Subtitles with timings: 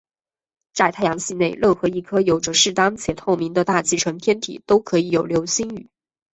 [0.73, 5.91] 在太阳系内任何一颗有着适当且透明大气层的天体都可以有流星雨。